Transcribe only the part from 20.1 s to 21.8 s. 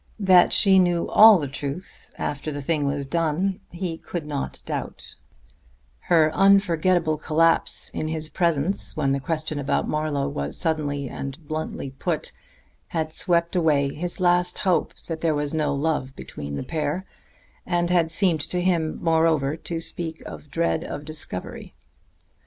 of dread of discovery.